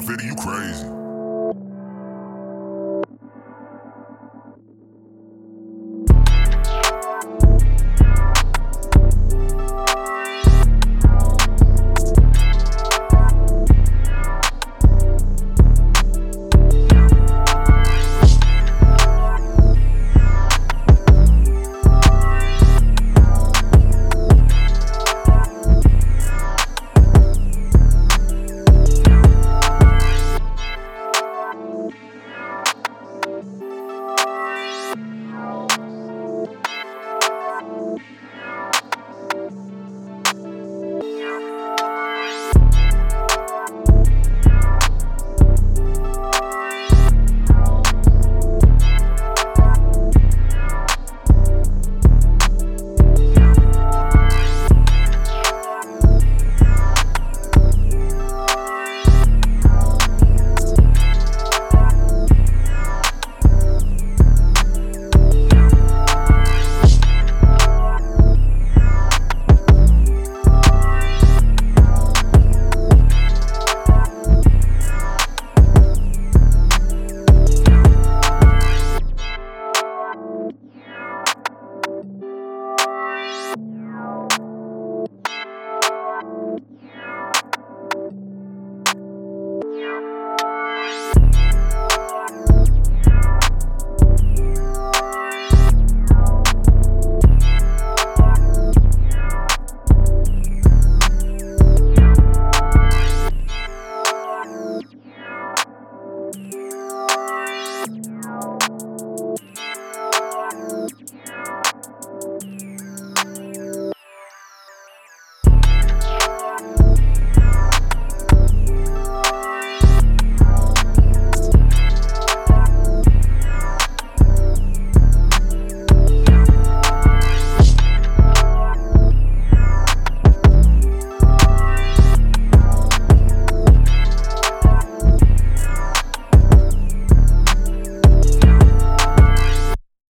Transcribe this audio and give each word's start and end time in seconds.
Fitty, 0.00 0.26
you 0.26 0.34
crazy. 0.34 0.99